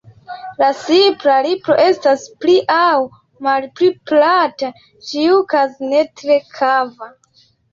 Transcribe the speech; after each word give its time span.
La 0.59 0.69
supra 0.77 1.35
lipo 1.47 1.75
estas 1.83 2.23
pli 2.45 2.55
aŭ 2.77 2.97
malpli 3.49 3.91
plata, 4.13 4.73
ĉiuokaze 5.11 5.91
ne 5.93 6.03
tre 6.23 6.41
kava. 6.59 7.13